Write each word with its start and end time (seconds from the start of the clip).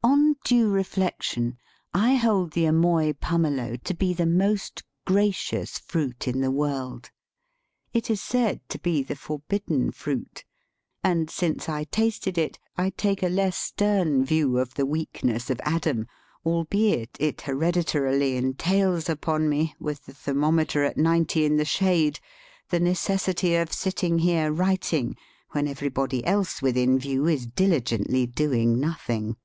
On 0.00 0.36
due 0.44 0.70
reflection 0.70 1.58
I 1.92 2.14
hold 2.14 2.52
the 2.52 2.64
Amoy 2.64 3.12
pumelo 3.12 3.76
to 3.84 3.92
be 3.94 4.14
the 4.14 4.24
most 4.24 4.82
gracious 5.04 5.78
fruit 5.78 6.26
in 6.26 6.40
the 6.40 6.50
world. 6.50 7.10
It 7.92 8.08
is 8.08 8.22
said 8.22 8.66
to 8.70 8.78
be 8.78 9.02
the 9.02 9.16
for 9.16 9.40
bidden 9.40 9.90
fruit," 9.90 10.44
and 11.04 11.28
since 11.28 11.68
I 11.68 11.84
tasted 11.84 12.38
it 12.38 12.58
I 12.78 12.88
take 12.90 13.22
a 13.22 13.28
less 13.28 13.58
stem 13.58 14.24
view 14.24 14.56
of 14.58 14.72
the 14.74 14.86
weakness 14.86 15.50
of 15.50 15.60
Adam, 15.64 16.06
albeit 16.46 17.14
it 17.20 17.42
hereditarily 17.42 18.36
entails 18.36 19.10
upon 19.10 19.50
me, 19.50 19.74
with 19.78 20.06
the 20.06 20.14
thermo 20.14 20.50
meter 20.50 20.82
at 20.84 20.96
90° 20.96 21.44
in 21.44 21.56
the 21.58 21.66
shade, 21.66 22.20
the 22.70 22.80
necessity 22.80 23.54
of 23.56 23.70
sitting 23.72 24.20
here 24.20 24.50
writing 24.50 25.14
when 25.50 25.68
everybody 25.68 26.24
else 26.24 26.62
within 26.62 26.98
view 26.98 27.26
is 27.26 27.44
diligently 27.46 28.24
doing 28.26 28.80
nothing. 28.80 29.36